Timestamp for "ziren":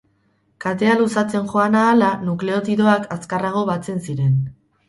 4.09-4.35